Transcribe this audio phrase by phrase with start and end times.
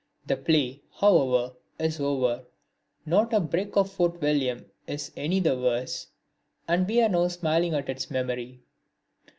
[0.25, 2.43] The play, however, is over,
[3.05, 6.07] not a brick of Fort William is any the worse,
[6.67, 8.61] and we are now smiling at its memory.